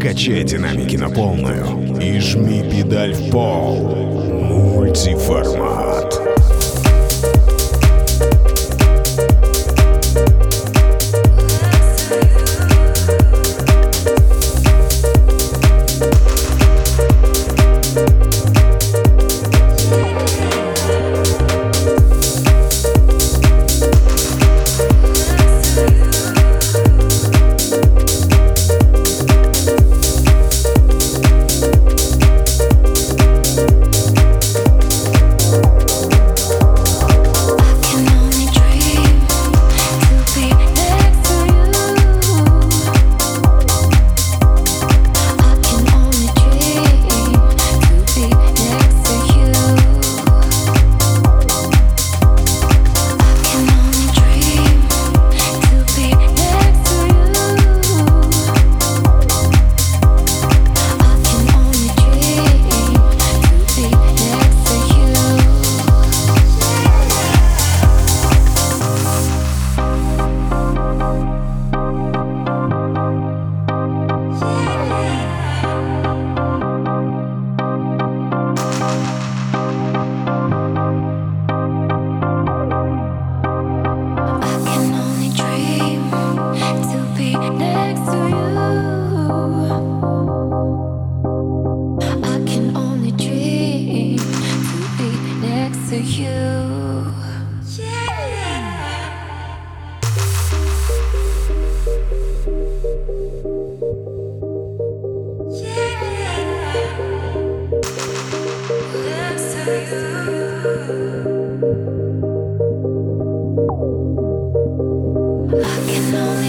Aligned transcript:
Качай 0.00 0.42
динамики 0.42 0.96
на 0.96 1.08
полную 1.08 2.00
и 2.00 2.18
жми 2.18 2.62
педаль 2.70 3.14
в 3.14 3.30
пол. 3.30 3.76
Мультиформат. 4.42 5.71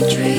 dream. 0.09 0.32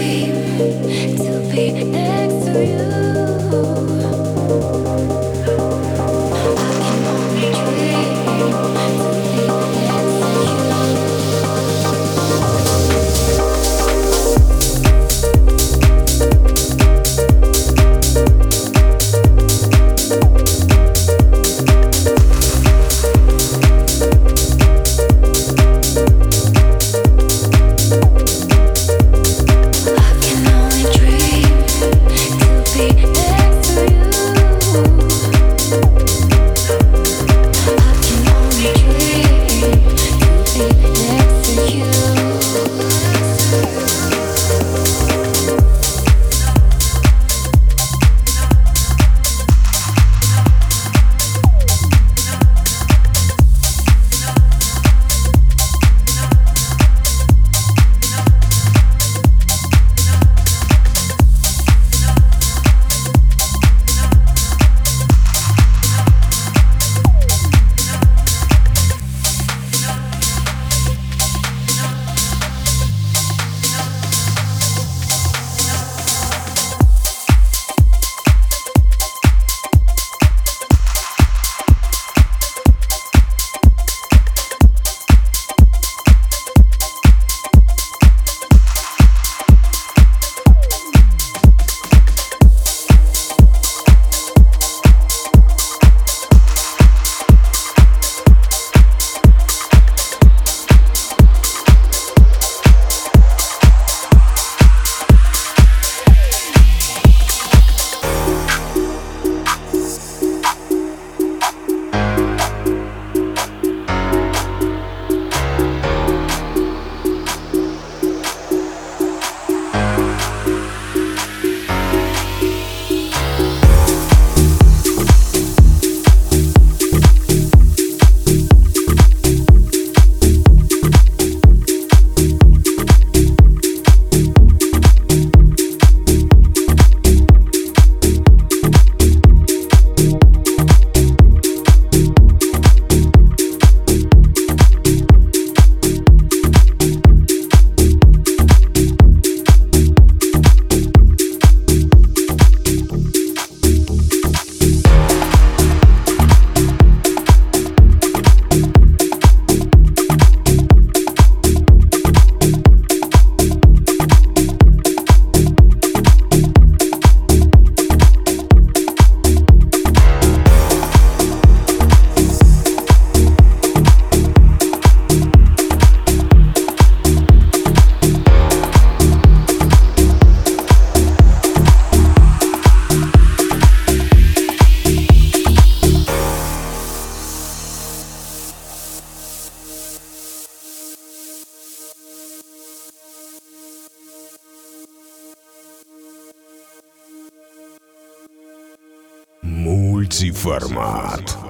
формат. 200.45 201.44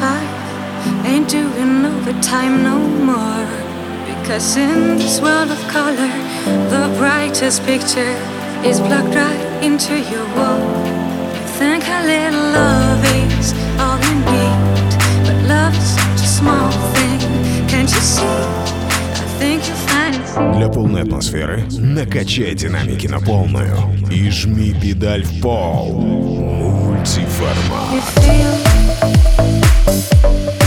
five. 0.00 0.28
Ain't 1.06 1.28
doing 1.28 1.84
overtime 1.84 2.62
no 2.62 2.78
more. 2.78 3.46
Because 4.06 4.56
in 4.56 4.96
this 4.96 5.20
world 5.20 5.50
of 5.50 5.60
color, 5.68 6.12
the 6.72 6.84
brightest 6.98 7.62
picture 7.64 8.14
is 8.64 8.80
plugged 8.80 9.14
right 9.14 9.44
into 9.62 9.94
your 10.12 10.26
wall. 10.36 10.62
Think 11.58 11.84
how 11.84 12.02
little 12.04 12.46
love 12.60 13.04
is 13.38 13.52
all 13.78 13.98
you 14.06 14.14
need. 14.32 14.58
But 15.26 15.38
love's 15.48 15.88
such 15.98 16.20
a 16.28 16.30
small 16.38 16.70
thing. 16.94 17.20
Can't 17.68 17.90
you 17.90 18.00
see? 18.00 18.24
I 18.24 19.26
think 19.38 19.68
you. 19.68 19.84
Для 20.56 20.68
полной 20.68 21.02
атмосферы 21.02 21.64
накачай 21.70 22.54
динамики 22.54 23.06
на 23.06 23.20
полную 23.20 23.76
и 24.10 24.28
жми 24.30 24.74
педаль 24.74 25.22
в 25.24 25.40
пол. 25.40 26.00
Мультиформат. 26.00 27.54
Thank 29.86 30.63